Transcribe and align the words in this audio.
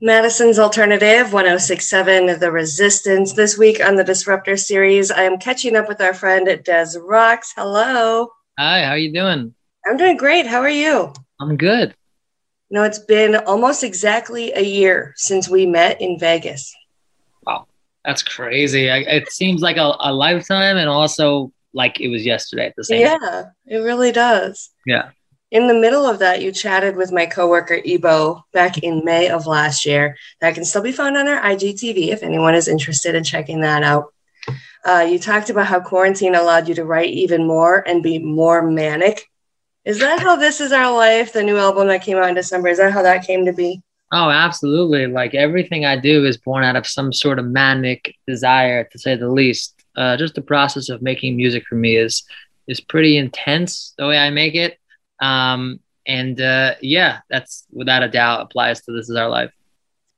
Madison's 0.00 0.58
Alternative 0.58 1.32
1067 1.32 2.38
The 2.38 2.52
Resistance. 2.52 3.32
This 3.32 3.58
week 3.58 3.84
on 3.84 3.96
the 3.96 4.04
Disruptor 4.04 4.56
series, 4.56 5.10
I 5.10 5.22
am 5.22 5.38
catching 5.38 5.74
up 5.74 5.88
with 5.88 6.00
our 6.00 6.14
friend 6.14 6.46
Des 6.64 6.86
Rocks. 7.00 7.52
Hello. 7.56 8.28
Hi, 8.58 8.84
how 8.84 8.90
are 8.92 8.98
you 8.98 9.12
doing? 9.12 9.54
I'm 9.86 9.96
doing 9.96 10.16
great. 10.16 10.46
How 10.46 10.60
are 10.60 10.70
you? 10.70 11.12
I'm 11.40 11.56
good. 11.56 11.94
You 12.70 12.76
know, 12.76 12.84
it's 12.84 13.00
been 13.00 13.34
almost 13.36 13.82
exactly 13.82 14.52
a 14.52 14.60
year 14.62 15.14
since 15.16 15.48
we 15.48 15.66
met 15.66 16.00
in 16.00 16.18
Vegas. 16.18 16.72
Wow, 17.44 17.66
that's 18.04 18.22
crazy. 18.22 18.90
I, 18.90 18.98
it 18.98 19.32
seems 19.32 19.62
like 19.62 19.78
a, 19.78 19.94
a 19.98 20.12
lifetime 20.12 20.76
and 20.76 20.88
also 20.88 21.52
like 21.72 22.00
it 22.00 22.08
was 22.08 22.24
yesterday 22.24 22.66
at 22.66 22.74
the 22.76 22.84
same 22.84 23.00
Yeah, 23.00 23.18
time. 23.18 23.46
it 23.66 23.78
really 23.78 24.12
does. 24.12 24.70
Yeah. 24.86 25.10
In 25.50 25.66
the 25.66 25.74
middle 25.74 26.04
of 26.04 26.18
that, 26.18 26.42
you 26.42 26.52
chatted 26.52 26.94
with 26.94 27.10
my 27.10 27.24
coworker 27.24 27.80
Ebo 27.82 28.44
back 28.52 28.78
in 28.78 29.04
May 29.04 29.30
of 29.30 29.46
last 29.46 29.86
year. 29.86 30.16
That 30.42 30.54
can 30.54 30.64
still 30.64 30.82
be 30.82 30.92
found 30.92 31.16
on 31.16 31.26
our 31.26 31.40
IGTV 31.40 32.08
if 32.08 32.22
anyone 32.22 32.54
is 32.54 32.68
interested 32.68 33.14
in 33.14 33.24
checking 33.24 33.62
that 33.62 33.82
out. 33.82 34.12
Uh, 34.84 35.06
you 35.10 35.18
talked 35.18 35.48
about 35.48 35.66
how 35.66 35.80
quarantine 35.80 36.34
allowed 36.34 36.68
you 36.68 36.74
to 36.74 36.84
write 36.84 37.10
even 37.10 37.46
more 37.46 37.82
and 37.88 38.02
be 38.02 38.18
more 38.18 38.62
manic. 38.62 39.24
Is 39.86 40.00
that 40.00 40.20
how 40.20 40.36
This 40.36 40.60
Is 40.60 40.70
Our 40.70 40.94
Life, 40.94 41.32
the 41.32 41.42
new 41.42 41.56
album 41.56 41.88
that 41.88 42.02
came 42.02 42.18
out 42.18 42.28
in 42.28 42.34
December, 42.34 42.68
is 42.68 42.76
that 42.76 42.92
how 42.92 43.02
that 43.02 43.26
came 43.26 43.46
to 43.46 43.52
be? 43.54 43.82
Oh, 44.12 44.28
absolutely. 44.28 45.06
Like 45.06 45.34
everything 45.34 45.86
I 45.86 45.96
do 45.96 46.26
is 46.26 46.36
born 46.36 46.62
out 46.62 46.76
of 46.76 46.86
some 46.86 47.12
sort 47.12 47.38
of 47.38 47.46
manic 47.46 48.14
desire, 48.26 48.84
to 48.84 48.98
say 48.98 49.16
the 49.16 49.30
least. 49.30 49.74
Uh, 49.96 50.16
just 50.16 50.34
the 50.34 50.42
process 50.42 50.90
of 50.90 51.00
making 51.00 51.36
music 51.36 51.64
for 51.66 51.74
me 51.74 51.96
is 51.96 52.22
is 52.66 52.80
pretty 52.80 53.16
intense 53.16 53.94
the 53.96 54.06
way 54.06 54.18
I 54.18 54.28
make 54.28 54.54
it. 54.54 54.78
Um, 55.20 55.80
and 56.06 56.40
uh, 56.40 56.74
yeah, 56.80 57.20
that's 57.28 57.66
without 57.70 58.02
a 58.02 58.08
doubt 58.08 58.42
applies 58.42 58.80
to 58.82 58.92
This 58.92 59.10
Is 59.10 59.16
Our 59.16 59.28
Life. 59.28 59.52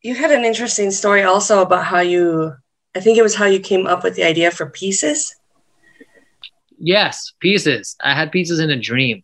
You 0.03 0.15
had 0.15 0.31
an 0.31 0.45
interesting 0.45 0.91
story 0.91 1.23
also 1.23 1.63
about 1.63 1.85
how 1.85 2.01
you, 2.01 2.55
I 2.95 3.01
think 3.01 3.19
it 3.19 3.23
was 3.23 3.35
how 3.35 3.47
you 3.47 3.61
came 3.61 3.87
up 3.87 4.03
with 4.03 4.15
the 4.15 4.25
idea 4.25 4.51
for 4.51 4.67
Pieces. 4.71 5.35
Yes, 6.79 7.33
pieces. 7.41 7.97
I 8.03 8.15
had 8.15 8.33
pieces 8.33 8.61
in 8.61 8.71
a 8.71 8.81
dream. 8.81 9.23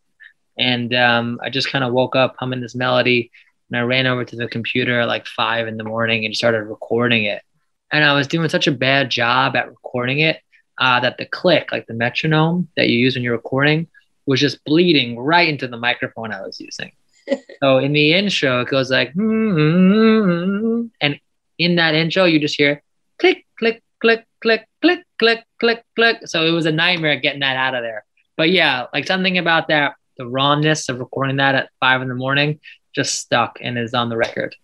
And 0.58 0.94
um, 0.94 1.40
I 1.42 1.50
just 1.50 1.70
kind 1.70 1.84
of 1.84 1.92
woke 1.92 2.16
up 2.16 2.36
humming 2.38 2.60
this 2.60 2.74
melody 2.74 3.30
and 3.70 3.78
I 3.78 3.82
ran 3.82 4.06
over 4.06 4.24
to 4.24 4.36
the 4.36 4.48
computer 4.48 5.00
at 5.00 5.08
like 5.08 5.26
five 5.26 5.66
in 5.68 5.76
the 5.76 5.84
morning 5.84 6.24
and 6.24 6.34
started 6.34 6.62
recording 6.62 7.24
it. 7.24 7.42
And 7.90 8.04
I 8.04 8.14
was 8.14 8.26
doing 8.26 8.48
such 8.48 8.66
a 8.66 8.72
bad 8.72 9.10
job 9.10 9.56
at 9.56 9.68
recording 9.68 10.20
it 10.20 10.40
uh, 10.78 11.00
that 11.00 11.18
the 11.18 11.26
click, 11.26 11.72
like 11.72 11.86
the 11.86 11.94
metronome 11.94 12.68
that 12.76 12.88
you 12.88 12.98
use 12.98 13.14
when 13.14 13.24
you're 13.24 13.36
recording, 13.36 13.88
was 14.26 14.40
just 14.40 14.64
bleeding 14.64 15.18
right 15.18 15.48
into 15.48 15.68
the 15.68 15.76
microphone 15.76 16.32
I 16.32 16.42
was 16.42 16.60
using. 16.60 16.92
so 17.62 17.78
in 17.78 17.92
the 17.92 18.14
intro, 18.14 18.60
it 18.60 18.68
goes 18.68 18.90
like, 18.90 19.12
"Hmm," 19.12 20.86
and 21.00 21.20
in 21.58 21.76
that 21.76 21.94
intro, 21.94 22.24
you 22.24 22.38
just 22.38 22.56
hear 22.56 22.82
click, 23.18 23.46
click, 23.58 23.82
click, 24.00 24.26
click, 24.40 24.66
click, 24.82 25.04
click, 25.18 25.44
click, 25.58 25.84
click. 25.94 26.18
So 26.26 26.46
it 26.46 26.50
was 26.50 26.66
a 26.66 26.72
nightmare 26.72 27.18
getting 27.18 27.40
that 27.40 27.56
out 27.56 27.74
of 27.74 27.82
there. 27.82 28.04
But 28.36 28.50
yeah, 28.50 28.86
like 28.92 29.06
something 29.06 29.38
about 29.38 29.68
that, 29.68 29.94
the 30.18 30.26
rawness 30.26 30.88
of 30.88 30.98
recording 30.98 31.36
that 31.36 31.54
at 31.54 31.70
five 31.80 32.02
in 32.02 32.08
the 32.08 32.14
morning 32.14 32.60
just 32.94 33.14
stuck 33.14 33.58
and 33.60 33.78
is 33.78 33.94
on 33.94 34.08
the 34.08 34.16
record. 34.16 34.54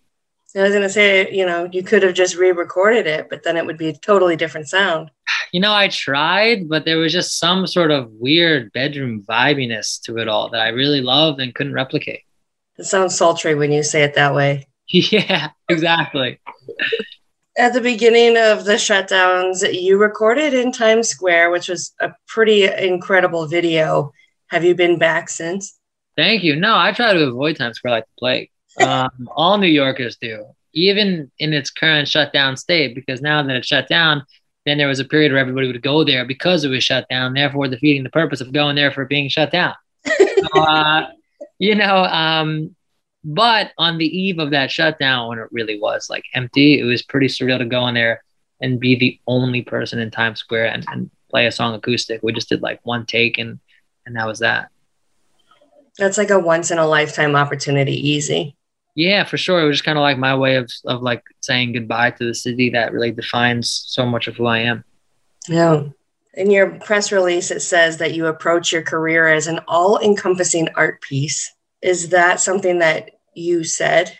I 0.55 0.61
was 0.61 0.71
going 0.71 0.83
to 0.83 0.89
say, 0.89 1.31
you 1.31 1.45
know, 1.47 1.67
you 1.71 1.81
could 1.81 2.03
have 2.03 2.13
just 2.13 2.35
re 2.35 2.51
recorded 2.51 3.07
it, 3.07 3.27
but 3.29 3.43
then 3.43 3.57
it 3.57 3.65
would 3.65 3.77
be 3.77 3.89
a 3.89 3.93
totally 3.93 4.35
different 4.35 4.69
sound. 4.69 5.09
You 5.53 5.59
know, 5.59 5.73
I 5.73 5.87
tried, 5.87 6.67
but 6.67 6.83
there 6.83 6.97
was 6.97 7.13
just 7.13 7.37
some 7.37 7.67
sort 7.67 7.91
of 7.91 8.11
weird 8.11 8.73
bedroom 8.73 9.23
vibiness 9.29 10.01
to 10.01 10.17
it 10.17 10.27
all 10.27 10.49
that 10.49 10.59
I 10.59 10.69
really 10.69 10.99
loved 10.99 11.39
and 11.39 11.53
couldn't 11.53 11.75
replicate. 11.75 12.21
It 12.79 12.85
sounds 12.85 13.15
sultry 13.15 13.53
when 13.53 13.71
you 13.71 13.83
say 13.83 14.03
it 14.03 14.15
that 14.15 14.35
way. 14.35 14.67
Yeah, 14.87 15.49
exactly. 15.69 16.39
At 17.57 17.73
the 17.73 17.81
beginning 17.81 18.35
of 18.37 18.65
the 18.65 18.73
shutdowns, 18.73 19.63
you 19.73 19.97
recorded 19.97 20.53
in 20.53 20.71
Times 20.71 21.07
Square, 21.07 21.51
which 21.51 21.69
was 21.69 21.93
a 22.01 22.11
pretty 22.27 22.65
incredible 22.65 23.47
video. 23.47 24.11
Have 24.47 24.63
you 24.65 24.75
been 24.75 24.99
back 24.99 25.29
since? 25.29 25.79
Thank 26.17 26.43
you. 26.43 26.55
No, 26.55 26.75
I 26.77 26.91
try 26.91 27.13
to 27.13 27.23
avoid 27.23 27.55
Times 27.55 27.77
Square 27.77 27.93
like 27.93 28.05
the 28.05 28.19
plague. 28.19 28.49
Um, 28.81 29.29
all 29.35 29.57
New 29.57 29.67
Yorkers 29.67 30.17
do, 30.17 30.45
even 30.73 31.31
in 31.39 31.53
its 31.53 31.71
current 31.71 32.07
shutdown 32.07 32.57
state, 32.57 32.93
because 32.93 33.21
now 33.21 33.41
that 33.41 33.55
it's 33.55 33.67
shut 33.67 33.87
down, 33.87 34.23
then 34.65 34.77
there 34.77 34.87
was 34.87 34.99
a 34.99 35.05
period 35.05 35.31
where 35.31 35.41
everybody 35.41 35.67
would 35.67 35.81
go 35.81 36.03
there 36.03 36.25
because 36.25 36.63
it 36.63 36.69
was 36.69 36.83
shut 36.83 37.07
down, 37.09 37.33
therefore 37.33 37.67
defeating 37.67 38.03
the 38.03 38.09
purpose 38.09 38.41
of 38.41 38.53
going 38.53 38.75
there 38.75 38.91
for 38.91 39.05
being 39.05 39.29
shut 39.29 39.51
down. 39.51 39.73
so, 40.05 40.59
uh, 40.61 41.07
you 41.59 41.75
know, 41.75 42.03
um, 42.05 42.75
but 43.23 43.71
on 43.77 43.97
the 43.97 44.05
eve 44.05 44.39
of 44.39 44.51
that 44.51 44.71
shutdown, 44.71 45.29
when 45.29 45.39
it 45.39 45.47
really 45.51 45.79
was 45.79 46.09
like 46.09 46.23
empty, 46.33 46.79
it 46.79 46.83
was 46.83 47.01
pretty 47.01 47.27
surreal 47.27 47.57
to 47.57 47.65
go 47.65 47.87
in 47.87 47.95
there 47.95 48.23
and 48.61 48.79
be 48.79 48.95
the 48.95 49.19
only 49.27 49.61
person 49.61 49.99
in 49.99 50.11
Times 50.11 50.39
Square 50.39 50.67
and, 50.67 50.85
and 50.89 51.11
play 51.29 51.45
a 51.45 51.51
song 51.51 51.73
acoustic. 51.73 52.21
We 52.23 52.33
just 52.33 52.49
did 52.49 52.61
like 52.61 52.79
one 52.83 53.05
take 53.05 53.37
and 53.37 53.59
and 54.05 54.15
that 54.15 54.27
was 54.27 54.39
that. 54.39 54.69
That's 55.97 56.17
like 56.17 56.29
a 56.29 56.39
once 56.39 56.71
in 56.71 56.77
a 56.77 56.87
lifetime 56.87 57.35
opportunity, 57.35 57.95
easy. 58.09 58.55
Yeah, 58.95 59.23
for 59.23 59.37
sure. 59.37 59.61
It 59.61 59.65
was 59.65 59.77
just 59.77 59.85
kind 59.85 59.97
of 59.97 60.03
like 60.03 60.17
my 60.17 60.35
way 60.35 60.55
of 60.55 60.71
of 60.85 61.01
like 61.01 61.23
saying 61.41 61.73
goodbye 61.73 62.11
to 62.11 62.25
the 62.25 62.35
city 62.35 62.69
that 62.71 62.93
really 62.93 63.11
defines 63.11 63.83
so 63.87 64.05
much 64.05 64.27
of 64.27 64.35
who 64.35 64.45
I 64.45 64.59
am. 64.59 64.83
Yeah. 65.47 65.83
In 66.35 66.49
your 66.49 66.79
press 66.79 67.11
release, 67.11 67.51
it 67.51 67.61
says 67.61 67.97
that 67.97 68.13
you 68.13 68.27
approach 68.27 68.71
your 68.71 68.81
career 68.81 69.27
as 69.27 69.47
an 69.47 69.59
all 69.67 69.99
encompassing 69.99 70.69
art 70.75 71.01
piece. 71.01 71.51
Is 71.81 72.09
that 72.09 72.39
something 72.39 72.79
that 72.79 73.11
you 73.35 73.63
said 73.63 74.17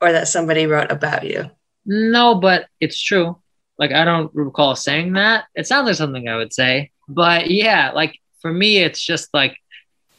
or 0.00 0.12
that 0.12 0.28
somebody 0.28 0.66
wrote 0.66 0.90
about 0.90 1.24
you? 1.24 1.50
No, 1.86 2.34
but 2.34 2.66
it's 2.80 3.00
true. 3.00 3.38
Like, 3.78 3.92
I 3.92 4.04
don't 4.04 4.34
recall 4.34 4.76
saying 4.76 5.14
that. 5.14 5.44
It 5.54 5.66
sounds 5.66 5.86
like 5.86 5.96
something 5.96 6.28
I 6.28 6.36
would 6.36 6.52
say. 6.52 6.90
But 7.08 7.50
yeah, 7.50 7.92
like 7.94 8.18
for 8.40 8.52
me, 8.52 8.78
it's 8.78 9.00
just 9.02 9.28
like, 9.32 9.56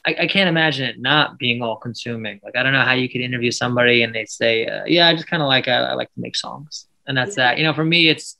I, 0.06 0.16
I 0.22 0.28
can't 0.28 0.50
imagine 0.50 0.86
it 0.86 1.00
not 1.00 1.40
being 1.40 1.62
all 1.62 1.78
consuming. 1.78 2.40
Like, 2.44 2.56
I 2.56 2.64
don't 2.64 2.74
know 2.74 2.84
how 2.84 2.94
you 2.94 3.10
could 3.10 3.22
interview 3.22 3.52
somebody 3.52 4.04
and 4.04 4.14
they 4.14 4.26
say, 4.26 4.66
uh, 4.68 4.84
yeah, 4.86 5.08
I 5.08 5.16
just 5.16 5.28
kind 5.28 5.42
of 5.42 5.48
like, 5.48 5.68
I, 5.68 5.78
I 5.78 5.94
like 5.94 6.14
to 6.14 6.20
make 6.20 6.36
songs. 6.36 6.88
And 7.08 7.18
that's 7.18 7.36
that. 7.36 7.58
You 7.58 7.64
know, 7.64 7.74
for 7.74 7.86
me, 7.86 8.10
it's, 8.10 8.38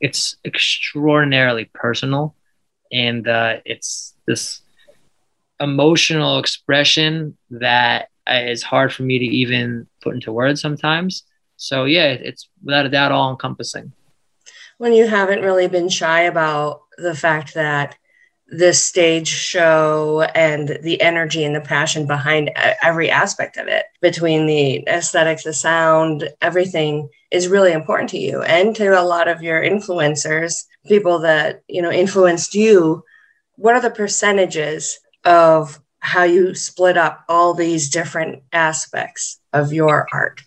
it's 0.00 0.36
extraordinarily 0.44 1.70
personal 1.72 2.34
and 2.92 3.26
uh, 3.26 3.56
it's 3.64 4.14
this 4.26 4.60
emotional 5.60 6.38
expression 6.38 7.36
that 7.50 8.08
is 8.28 8.62
hard 8.62 8.92
for 8.92 9.02
me 9.02 9.18
to 9.18 9.24
even 9.24 9.86
put 10.02 10.14
into 10.14 10.32
words 10.32 10.60
sometimes. 10.60 11.24
So 11.56 11.84
yeah, 11.84 12.08
it's 12.08 12.48
without 12.62 12.86
a 12.86 12.90
doubt 12.90 13.12
all 13.12 13.30
encompassing. 13.30 13.92
When 14.78 14.92
you 14.92 15.06
haven't 15.06 15.42
really 15.42 15.68
been 15.68 15.88
shy 15.88 16.22
about 16.22 16.82
the 16.98 17.14
fact 17.14 17.54
that 17.54 17.96
this 18.48 18.82
stage 18.82 19.28
show 19.28 20.22
and 20.34 20.78
the 20.82 21.00
energy 21.00 21.44
and 21.44 21.54
the 21.54 21.60
passion 21.60 22.06
behind 22.06 22.50
every 22.82 23.10
aspect 23.10 23.56
of 23.56 23.66
it, 23.66 23.86
between 24.00 24.46
the 24.46 24.86
aesthetics, 24.86 25.44
the 25.44 25.52
sound, 25.52 26.28
everything 26.40 27.08
is 27.30 27.48
really 27.48 27.72
important 27.72 28.10
to 28.10 28.18
you 28.18 28.42
and 28.42 28.76
to 28.76 29.00
a 29.00 29.02
lot 29.02 29.26
of 29.26 29.42
your 29.42 29.60
influencers, 29.60 30.64
people 30.86 31.18
that, 31.18 31.62
you 31.68 31.82
know, 31.82 31.90
influenced 31.90 32.54
you. 32.54 33.02
What 33.56 33.74
are 33.74 33.80
the 33.80 33.90
percentages 33.90 34.98
of 35.24 35.80
how 35.98 36.22
you 36.22 36.54
split 36.54 36.96
up 36.96 37.24
all 37.28 37.52
these 37.52 37.90
different 37.90 38.44
aspects 38.52 39.40
of 39.52 39.72
your 39.72 40.06
art? 40.12 40.40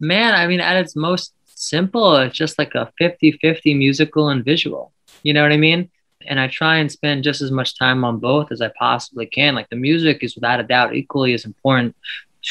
Man, 0.00 0.34
I 0.34 0.46
mean, 0.46 0.60
at 0.60 0.76
its 0.76 0.94
most 0.94 1.32
simple, 1.46 2.14
it's 2.16 2.36
just 2.36 2.58
like 2.58 2.74
a 2.74 2.92
50 2.98 3.32
50 3.40 3.74
musical 3.74 4.28
and 4.28 4.44
visual. 4.44 4.92
You 5.22 5.32
know 5.32 5.42
what 5.42 5.52
I 5.52 5.56
mean? 5.56 5.90
And 6.26 6.40
I 6.40 6.48
try 6.48 6.78
and 6.78 6.90
spend 6.90 7.24
just 7.24 7.40
as 7.40 7.50
much 7.50 7.78
time 7.78 8.04
on 8.04 8.18
both 8.18 8.50
as 8.50 8.60
I 8.60 8.70
possibly 8.78 9.26
can. 9.26 9.54
Like 9.54 9.70
the 9.70 9.76
music 9.76 10.22
is 10.22 10.34
without 10.34 10.60
a 10.60 10.64
doubt 10.64 10.94
equally 10.94 11.32
as 11.32 11.44
important 11.44 11.96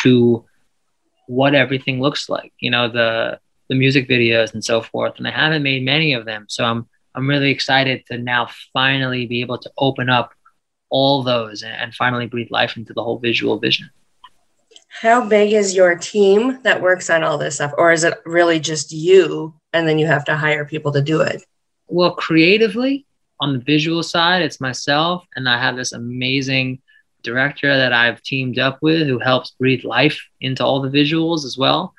to 0.02 0.46
what 1.28 1.54
everything 1.54 2.00
looks 2.00 2.30
like, 2.30 2.54
you 2.60 2.72
know, 2.72 2.90
the 2.90 3.40
the 3.70 3.76
music 3.76 4.08
videos 4.08 4.54
and 4.54 4.64
so 4.64 4.82
forth. 4.82 5.16
And 5.18 5.28
I 5.28 5.32
haven't 5.32 5.64
made 5.64 5.84
many 5.84 6.14
of 6.14 6.26
them. 6.26 6.46
So 6.48 6.64
I'm 6.64 6.88
I'm 7.16 7.28
really 7.28 7.50
excited 7.50 8.06
to 8.08 8.18
now 8.18 8.48
finally 8.74 9.26
be 9.26 9.42
able 9.42 9.58
to 9.58 9.72
open 9.78 10.10
up 10.10 10.34
all 10.90 11.24
those 11.24 11.64
and, 11.64 11.74
and 11.74 11.94
finally 11.94 12.28
breathe 12.28 12.52
life 12.52 12.78
into 12.78 12.94
the 12.94 13.04
whole 13.04 13.20
visual 13.20 13.60
vision. 13.60 13.90
How 14.88 15.28
big 15.28 15.52
is 15.52 15.76
your 15.76 15.96
team 15.96 16.60
that 16.64 16.82
works 16.82 17.10
on 17.10 17.24
all 17.24 17.38
this 17.38 17.56
stuff? 17.56 17.74
Or 17.78 17.92
is 17.92 18.04
it 18.04 18.14
really 18.26 18.60
just 18.60 18.92
you 18.92 19.54
and 19.74 19.88
then 19.88 20.00
you 20.00 20.08
have 20.08 20.26
to 20.26 20.36
hire 20.36 20.66
people 20.66 20.92
to 20.94 21.02
do 21.02 21.22
it? 21.22 21.44
Well, 21.88 22.16
creatively, 22.16 23.06
on 23.40 23.54
the 23.54 23.60
visual 23.60 24.04
side, 24.04 24.42
it's 24.42 24.60
myself, 24.60 25.26
and 25.36 25.48
I 25.48 25.60
have 25.60 25.76
this 25.76 25.94
amazing 25.94 26.82
director 27.24 27.76
that 27.76 27.94
I've 27.94 28.22
teamed 28.22 28.58
up 28.58 28.80
with 28.82 29.08
who 29.08 29.20
helps 29.20 29.52
breathe 29.52 29.84
life 29.84 30.20
into 30.42 30.64
all 30.64 30.82
the 30.82 30.90
visuals 30.90 31.46
as 31.46 31.58
well. 31.58 31.94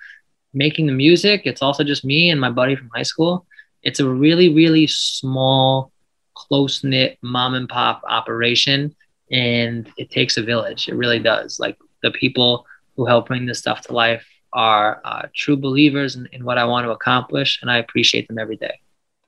Making 0.54 0.86
the 0.86 0.92
music, 0.92 1.42
it's 1.44 1.62
also 1.62 1.84
just 1.84 2.04
me 2.04 2.30
and 2.30 2.40
my 2.40 2.50
buddy 2.50 2.74
from 2.74 2.90
high 2.94 3.02
school. 3.02 3.46
It's 3.82 4.00
a 4.00 4.08
really, 4.08 4.52
really 4.52 4.86
small, 4.86 5.92
close 6.34 6.82
knit 6.82 7.18
mom 7.22 7.54
and 7.54 7.68
pop 7.68 8.02
operation, 8.08 8.94
and 9.30 9.90
it 9.96 10.10
takes 10.10 10.36
a 10.36 10.42
village. 10.42 10.88
It 10.88 10.94
really 10.94 11.18
does. 11.20 11.60
Like 11.60 11.76
the 12.02 12.10
people 12.10 12.66
who 12.96 13.06
help 13.06 13.28
bring 13.28 13.46
this 13.46 13.58
stuff 13.58 13.82
to 13.82 13.92
life 13.92 14.26
are 14.52 15.00
uh, 15.04 15.28
true 15.36 15.56
believers 15.56 16.16
in, 16.16 16.26
in 16.32 16.44
what 16.44 16.58
I 16.58 16.64
want 16.64 16.86
to 16.86 16.90
accomplish, 16.90 17.60
and 17.62 17.70
I 17.70 17.78
appreciate 17.78 18.26
them 18.26 18.38
every 18.38 18.56
day. 18.56 18.80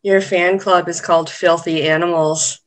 Your 0.02 0.20
fan 0.22 0.58
club 0.58 0.88
is 0.88 1.00
called 1.00 1.28
Filthy 1.28 1.86
Animals. 1.86 2.60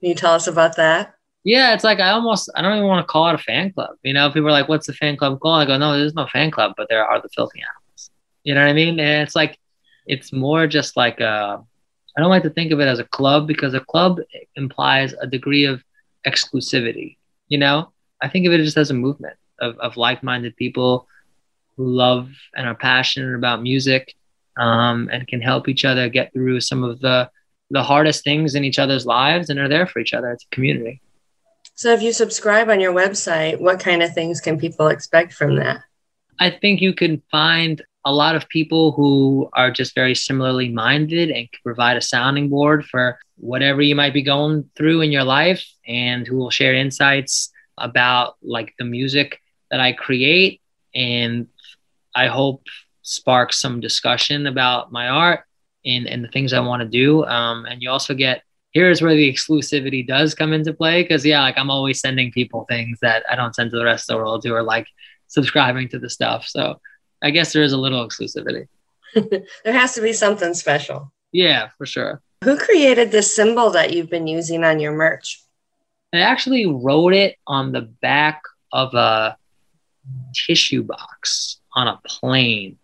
Can 0.00 0.08
you 0.08 0.14
tell 0.14 0.34
us 0.34 0.48
about 0.48 0.76
that? 0.76 1.14
Yeah, 1.44 1.74
it's 1.74 1.84
like 1.84 2.00
I 2.00 2.10
almost 2.10 2.50
I 2.56 2.62
don't 2.62 2.76
even 2.76 2.88
want 2.88 3.06
to 3.06 3.10
call 3.10 3.28
it 3.28 3.34
a 3.34 3.38
fan 3.38 3.72
club. 3.72 3.96
You 4.02 4.14
know, 4.14 4.30
people 4.30 4.48
are 4.48 4.52
like, 4.52 4.68
"What's 4.68 4.86
the 4.86 4.92
fan 4.94 5.16
club 5.16 5.38
called?" 5.40 5.62
I 5.62 5.66
go, 5.66 5.76
"No, 5.76 5.96
there's 5.96 6.14
no 6.14 6.26
fan 6.26 6.50
club, 6.50 6.72
but 6.76 6.88
there 6.88 7.04
are 7.04 7.20
the 7.20 7.28
filthy 7.28 7.60
animals." 7.60 8.10
You 8.42 8.54
know 8.54 8.62
what 8.62 8.70
I 8.70 8.72
mean? 8.72 8.98
And 8.98 9.22
it's 9.22 9.36
like 9.36 9.58
it's 10.06 10.32
more 10.32 10.66
just 10.66 10.96
like 10.96 11.20
a. 11.20 11.62
I 12.16 12.20
don't 12.20 12.30
like 12.30 12.44
to 12.44 12.50
think 12.50 12.72
of 12.72 12.80
it 12.80 12.88
as 12.88 12.98
a 12.98 13.04
club 13.04 13.46
because 13.46 13.74
a 13.74 13.80
club 13.80 14.20
implies 14.56 15.14
a 15.20 15.26
degree 15.26 15.64
of 15.64 15.82
exclusivity. 16.26 17.18
You 17.48 17.58
know, 17.58 17.92
I 18.22 18.28
think 18.28 18.46
of 18.46 18.52
it 18.52 18.64
just 18.64 18.78
as 18.78 18.90
a 18.90 18.94
movement 18.94 19.36
of 19.60 19.78
of 19.78 19.96
like-minded 19.96 20.56
people 20.56 21.06
who 21.76 21.86
love 21.86 22.30
and 22.56 22.66
are 22.66 22.74
passionate 22.74 23.34
about 23.34 23.62
music 23.62 24.14
um, 24.56 25.08
and 25.12 25.26
can 25.26 25.40
help 25.40 25.68
each 25.68 25.84
other 25.84 26.08
get 26.08 26.32
through 26.32 26.60
some 26.60 26.82
of 26.82 27.00
the 27.00 27.30
the 27.70 27.82
hardest 27.82 28.22
things 28.24 28.54
in 28.54 28.62
each 28.62 28.78
other's 28.78 29.06
lives 29.06 29.48
and 29.50 29.58
are 29.58 29.68
there 29.68 29.86
for 29.86 29.98
each 29.98 30.14
other. 30.14 30.30
It's 30.30 30.44
a 30.44 30.54
community. 30.54 31.00
So, 31.74 31.92
if 31.92 32.02
you 32.02 32.12
subscribe 32.12 32.68
on 32.68 32.78
your 32.78 32.92
website, 32.92 33.60
what 33.60 33.80
kind 33.80 34.02
of 34.02 34.14
things 34.14 34.40
can 34.40 34.58
people 34.58 34.88
expect 34.88 35.32
from 35.32 35.56
that? 35.56 35.82
I 36.38 36.50
think 36.50 36.80
you 36.80 36.94
can 36.94 37.22
find 37.30 37.82
a 38.04 38.12
lot 38.12 38.36
of 38.36 38.48
people 38.48 38.92
who 38.92 39.48
are 39.54 39.70
just 39.70 39.94
very 39.94 40.14
similarly 40.14 40.68
minded 40.68 41.30
and 41.30 41.50
can 41.50 41.60
provide 41.64 41.96
a 41.96 42.02
sounding 42.02 42.48
board 42.48 42.84
for 42.84 43.18
whatever 43.36 43.82
you 43.82 43.94
might 43.94 44.12
be 44.12 44.22
going 44.22 44.68
through 44.76 45.00
in 45.00 45.10
your 45.10 45.24
life 45.24 45.66
and 45.86 46.26
who 46.26 46.36
will 46.36 46.50
share 46.50 46.74
insights 46.74 47.50
about 47.78 48.36
like 48.42 48.74
the 48.78 48.84
music 48.84 49.40
that 49.70 49.80
I 49.80 49.92
create 49.92 50.60
and 50.94 51.48
I 52.14 52.28
hope 52.28 52.62
spark 53.04 53.52
some 53.52 53.80
discussion 53.80 54.48
about 54.48 54.90
my 54.90 55.08
art 55.08 55.44
and, 55.84 56.08
and 56.08 56.24
the 56.24 56.28
things 56.28 56.52
I 56.52 56.60
want 56.60 56.82
to 56.82 56.88
do. 56.88 57.24
Um, 57.24 57.66
and 57.66 57.80
you 57.80 57.90
also 57.90 58.14
get 58.14 58.42
here's 58.72 59.00
where 59.00 59.14
the 59.14 59.32
exclusivity 59.32 60.04
does 60.04 60.34
come 60.34 60.52
into 60.52 60.74
play 60.74 61.02
because 61.02 61.24
yeah, 61.24 61.40
like 61.40 61.56
I'm 61.56 61.70
always 61.70 62.00
sending 62.00 62.32
people 62.32 62.66
things 62.68 62.98
that 63.00 63.22
I 63.30 63.36
don't 63.36 63.54
send 63.54 63.70
to 63.70 63.78
the 63.78 63.84
rest 63.84 64.10
of 64.10 64.14
the 64.14 64.18
world 64.18 64.42
who 64.44 64.52
are 64.52 64.64
like 64.64 64.88
subscribing 65.28 65.88
to 65.90 65.98
the 65.98 66.10
stuff. 66.10 66.46
So 66.48 66.80
I 67.22 67.30
guess 67.30 67.52
there 67.52 67.62
is 67.62 67.72
a 67.72 67.78
little 67.78 68.06
exclusivity. 68.06 68.66
there 69.14 69.72
has 69.72 69.94
to 69.94 70.00
be 70.00 70.12
something 70.12 70.54
special. 70.54 71.12
Yeah, 71.32 71.68
for 71.78 71.86
sure. 71.86 72.20
Who 72.42 72.58
created 72.58 73.10
this 73.10 73.34
symbol 73.34 73.70
that 73.70 73.92
you've 73.92 74.10
been 74.10 74.26
using 74.26 74.64
on 74.64 74.80
your 74.80 74.92
merch? 74.92 75.42
I 76.12 76.20
actually 76.20 76.66
wrote 76.66 77.14
it 77.14 77.36
on 77.46 77.72
the 77.72 77.82
back 77.82 78.42
of 78.72 78.92
a 78.94 79.36
tissue 80.34 80.82
box 80.82 81.60
on 81.74 81.88
a 81.88 82.00
plane. 82.06 82.78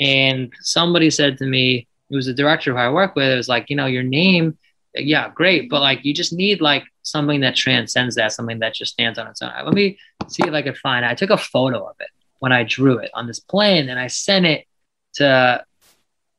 And 0.00 0.52
somebody 0.62 1.10
said 1.10 1.38
to 1.38 1.46
me, 1.46 1.86
it 2.08 2.16
was 2.16 2.26
the 2.26 2.34
director 2.34 2.72
who 2.72 2.78
I 2.78 2.88
work 2.90 3.14
with, 3.14 3.30
it 3.30 3.36
was 3.36 3.48
like, 3.48 3.70
you 3.70 3.76
know, 3.76 3.86
your 3.86 4.02
name, 4.02 4.58
yeah, 4.94 5.28
great. 5.28 5.70
But 5.70 5.80
like, 5.80 6.04
you 6.04 6.12
just 6.12 6.32
need 6.32 6.60
like 6.60 6.84
something 7.02 7.40
that 7.42 7.54
transcends 7.54 8.16
that, 8.16 8.32
something 8.32 8.58
that 8.60 8.74
just 8.74 8.92
stands 8.92 9.18
on 9.18 9.28
its 9.28 9.42
own. 9.42 9.52
Let 9.64 9.74
me 9.74 9.98
see 10.26 10.42
if 10.42 10.52
I 10.52 10.62
can 10.62 10.74
find 10.74 11.04
it. 11.04 11.10
I 11.10 11.14
took 11.14 11.30
a 11.30 11.36
photo 11.36 11.84
of 11.86 11.96
it 12.00 12.08
when 12.40 12.52
I 12.52 12.64
drew 12.64 12.98
it 12.98 13.10
on 13.14 13.26
this 13.26 13.38
plane 13.38 13.88
and 13.88 14.00
I 14.00 14.08
sent 14.08 14.46
it 14.46 14.66
to 15.14 15.64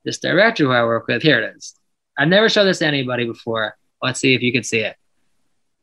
this 0.04 0.20
director 0.20 0.66
who 0.66 0.72
I 0.72 0.84
work 0.84 1.08
with. 1.08 1.22
Here 1.22 1.40
it 1.40 1.56
is. 1.56 1.76
I've 2.18 2.28
never 2.28 2.50
showed 2.50 2.66
this 2.66 2.80
to 2.80 2.88
anybody 2.88 3.26
before. 3.26 3.78
Let's 4.02 4.20
see 4.20 4.34
if 4.34 4.42
you 4.42 4.52
can 4.52 4.64
see 4.64 4.80
it. 4.80 4.96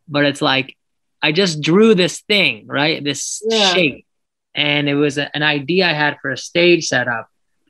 But 0.09 0.25
it's 0.25 0.43
like, 0.43 0.77
I 1.23 1.33
just 1.33 1.61
drew 1.61 1.95
this 1.95 2.21
thing, 2.21 2.67
right? 2.67 3.03
This 3.03 3.43
yeah. 3.47 3.73
shape. 3.73 4.07
And 4.55 4.89
it 4.89 4.95
was 4.95 5.19
a, 5.19 5.35
an 5.35 5.43
idea 5.43 5.87
I 5.89 5.93
had 5.93 6.19
for 6.21 6.31
a 6.31 6.37
stage 6.37 6.89
setup 6.89 7.29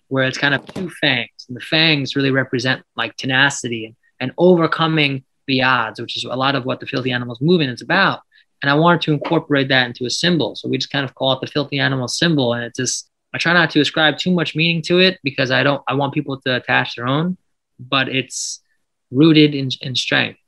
where 0.09 0.25
it's 0.25 0.39
kind 0.39 0.55
of 0.55 0.67
two 0.75 0.91
fangs. 0.91 1.47
And 1.49 1.57
the 1.57 1.61
fangs 1.61 2.17
really 2.17 2.31
represent 2.31 2.83
like 2.97 3.17
tenacity 3.17 3.87
and, 3.87 3.97
and 4.21 4.33
overcoming 4.37 5.25
the 5.47 5.63
odds, 5.63 6.01
which 6.01 6.17
is 6.17 6.25
a 6.25 6.35
lot 6.35 6.55
of 6.55 6.65
what 6.65 6.81
the 6.81 6.87
Filthy 6.87 7.13
Animals 7.13 7.41
movement 7.41 7.73
is 7.73 7.83
about. 7.83 8.21
And 8.63 8.71
I 8.71 8.75
wanted 8.75 9.03
to 9.03 9.13
incorporate 9.13 9.69
that 9.69 9.87
into 9.87 10.05
a 10.05 10.11
symbol. 10.11 10.57
So 10.57 10.69
we 10.69 10.79
just 10.79 10.91
kind 10.91 11.05
of 11.05 11.15
call 11.15 11.33
it 11.33 11.41
the 11.41 11.47
Filthy 11.47 11.79
Animal 11.79 12.09
symbol. 12.09 12.55
And 12.55 12.65
it's 12.65 12.77
just, 12.77 13.09
I 13.33 13.39
try 13.39 13.53
not 13.53 13.71
to 13.71 13.81
ascribe 13.81 14.19
too 14.19 14.33
much 14.33 14.57
meaning 14.57 14.83
to 14.83 14.99
it 14.99 15.19
because 15.23 15.51
I 15.51 15.63
don't, 15.63 15.83
I 15.87 15.95
want 15.95 16.15
people 16.15 16.41
to 16.41 16.57
attach 16.57 16.97
their 16.97 17.07
own, 17.07 17.37
but 17.79 18.09
it's 18.09 18.61
rooted 19.11 19.55
in, 19.55 19.71
in 19.81 19.95
strength. 19.95 20.41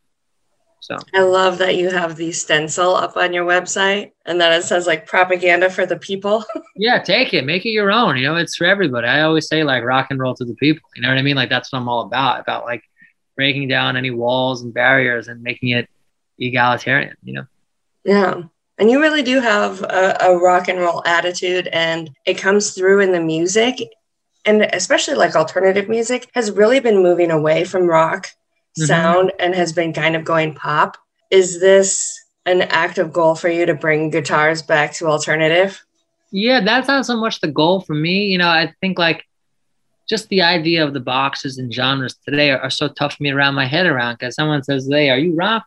So 0.81 0.97
I 1.15 1.21
love 1.21 1.59
that 1.59 1.77
you 1.77 1.91
have 1.91 2.17
the 2.17 2.33
stencil 2.33 2.95
up 2.95 3.17
on 3.17 3.35
your 3.35 3.45
website 3.45 4.13
and 4.25 4.41
that 4.41 4.59
it 4.59 4.65
says 4.65 4.87
like 4.87 5.07
propaganda 5.07 5.69
for 5.69 5.85
the 5.85 5.99
people. 5.99 6.45
yeah, 6.77 6.99
take 6.99 7.35
it, 7.35 7.45
make 7.45 7.67
it 7.67 7.71
your 7.71 7.93
own. 7.93 8.17
You 8.17 8.25
know, 8.25 8.37
it's 8.37 8.57
for 8.57 8.65
everybody. 8.67 9.07
I 9.07 9.23
always 9.23 9.47
say 9.47 9.63
like 9.63 9.85
rock 9.85 10.09
and 10.11 10.19
roll 10.19 10.35
to 10.35 10.45
the 10.45 10.55
people. 10.55 10.89
You 10.97 11.03
know 11.03 11.09
what 11.09 11.19
I 11.19 11.23
mean? 11.23 11.37
Like 11.37 11.51
that's 11.51 11.71
what 11.71 11.81
I'm 11.81 11.89
all 11.89 12.03
about. 12.03 12.41
About 12.41 12.65
like 12.65 12.83
breaking 13.37 13.69
down 13.69 13.97
any 13.97 14.11
walls 14.11 14.63
and 14.63 14.73
barriers 14.73 15.29
and 15.29 15.43
making 15.43 15.71
it 15.71 15.89
egalitarian. 16.39 17.15
You 17.23 17.35
know. 17.35 17.47
Yeah. 18.05 18.43
And 18.79 18.91
you 18.91 19.01
really 19.01 19.23
do 19.23 19.41
have 19.41 19.83
a, 19.83 20.17
a 20.23 20.39
rock 20.39 20.69
and 20.69 20.79
roll 20.79 21.03
attitude, 21.05 21.69
and 21.69 22.11
it 22.25 22.39
comes 22.39 22.71
through 22.71 23.01
in 23.01 23.13
the 23.13 23.21
music. 23.21 23.77
And 24.47 24.63
especially 24.73 25.17
like 25.17 25.37
alternative 25.37 25.91
music 25.91 26.31
has 26.33 26.51
really 26.51 26.81
been 26.81 27.03
moving 27.03 27.31
away 27.31 27.65
from 27.65 27.87
rock 27.87 28.29
mm-hmm. 28.79 28.85
sound 28.85 29.33
and 29.39 29.55
has 29.55 29.73
been 29.73 29.93
kind 29.93 30.17
of 30.17 30.25
going 30.25 30.55
pop. 30.55 30.97
Is 31.31 31.61
this 31.61 32.19
an 32.47 32.63
active 32.63 33.13
goal 33.13 33.35
for 33.35 33.49
you 33.49 33.67
to 33.67 33.75
bring 33.75 34.11
guitars 34.11 34.63
back 34.63 34.93
to 34.95 35.07
alternative? 35.07 35.85
Yeah, 36.33 36.61
that's 36.61 36.89
not 36.89 37.07
so 37.07 37.17
much 37.17 37.41
the 37.41 37.49
goal 37.49 37.81
for 37.81 37.95
me. 37.95 38.27
You 38.27 38.39
know, 38.39 38.49
I 38.49 38.73
think 38.81 38.99
like 38.99 39.25
just 40.09 40.29
the 40.29 40.43
idea 40.43 40.85
of 40.85 40.93
the 40.93 41.01
boxes 41.01 41.59
and 41.59 41.73
genres 41.73 42.17
today 42.25 42.51
are, 42.51 42.59
are 42.59 42.71
so 42.71 42.89
tough 42.89 43.15
for 43.15 43.23
me 43.23 43.31
to 43.31 43.37
wrap 43.37 43.55
my 43.55 43.67
head 43.67 43.87
around 43.87 44.15
because 44.15 44.35
someone 44.35 44.63
says, 44.63 44.89
Hey, 44.91 45.11
are 45.11 45.19
you 45.19 45.35
rock 45.35 45.65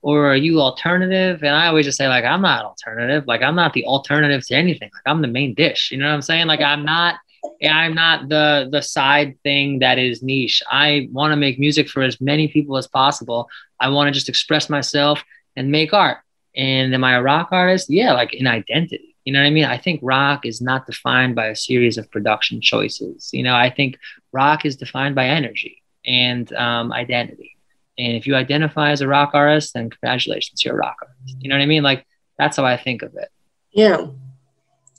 or 0.00 0.26
are 0.26 0.36
you 0.36 0.60
alternative? 0.60 1.42
And 1.42 1.54
I 1.54 1.66
always 1.66 1.86
just 1.86 1.98
say, 1.98 2.08
like, 2.08 2.24
I'm 2.24 2.42
not 2.42 2.64
alternative. 2.64 3.26
Like, 3.26 3.42
I'm 3.42 3.54
not 3.54 3.72
the 3.72 3.84
alternative 3.84 4.46
to 4.46 4.54
anything. 4.54 4.90
Like, 4.92 5.02
I'm 5.06 5.22
the 5.22 5.28
main 5.28 5.54
dish. 5.54 5.90
You 5.90 5.98
know 5.98 6.08
what 6.08 6.14
I'm 6.14 6.22
saying? 6.22 6.46
Like, 6.46 6.60
I'm 6.60 6.84
not 6.84 7.16
I'm 7.64 7.94
not 7.94 8.28
the 8.28 8.68
the 8.70 8.82
side 8.82 9.38
thing 9.42 9.80
that 9.80 9.98
is 9.98 10.22
niche. 10.22 10.62
I 10.70 11.08
want 11.12 11.32
to 11.32 11.36
make 11.36 11.58
music 11.58 11.88
for 11.88 12.02
as 12.02 12.20
many 12.20 12.48
people 12.48 12.76
as 12.76 12.86
possible. 12.86 13.48
I 13.80 13.88
want 13.88 14.08
to 14.08 14.12
just 14.12 14.28
express 14.28 14.70
myself 14.70 15.22
and 15.56 15.70
make 15.70 15.92
art. 15.92 16.18
And 16.54 16.94
am 16.94 17.04
I 17.04 17.14
a 17.14 17.22
rock 17.22 17.48
artist? 17.50 17.90
Yeah, 17.90 18.12
like 18.12 18.34
an 18.34 18.46
identity. 18.46 19.16
You 19.24 19.32
know 19.32 19.40
what 19.40 19.46
I 19.46 19.50
mean? 19.50 19.64
I 19.64 19.78
think 19.78 20.00
rock 20.02 20.44
is 20.44 20.60
not 20.60 20.86
defined 20.86 21.36
by 21.36 21.46
a 21.46 21.56
series 21.56 21.96
of 21.96 22.10
production 22.10 22.60
choices. 22.60 23.30
You 23.32 23.44
know, 23.44 23.54
I 23.54 23.70
think 23.70 23.98
rock 24.32 24.64
is 24.64 24.76
defined 24.76 25.14
by 25.14 25.26
energy 25.26 25.82
and 26.04 26.52
um, 26.54 26.92
identity. 26.92 27.56
And 27.98 28.16
if 28.16 28.26
you 28.26 28.34
identify 28.34 28.90
as 28.90 29.00
a 29.00 29.06
rock 29.06 29.30
artist, 29.34 29.74
then 29.74 29.90
congratulations, 29.90 30.64
you're 30.64 30.74
a 30.74 30.78
rock 30.78 30.96
artist. 31.02 31.36
You 31.40 31.48
know 31.48 31.56
what 31.56 31.62
I 31.62 31.66
mean? 31.66 31.82
Like 31.82 32.06
that's 32.38 32.56
how 32.56 32.64
I 32.64 32.76
think 32.76 33.02
of 33.02 33.14
it. 33.14 33.28
Yeah. 33.70 34.06